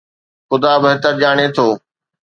[0.49, 1.67] خدا بهتر ڄاڻي ٿو.